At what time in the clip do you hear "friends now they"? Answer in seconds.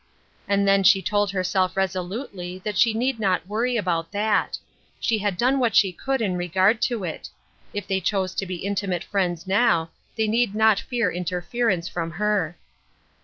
9.03-10.27